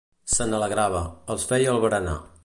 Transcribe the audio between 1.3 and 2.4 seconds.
els feia el berenar.